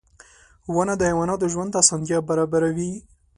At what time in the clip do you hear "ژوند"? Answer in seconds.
1.53-1.69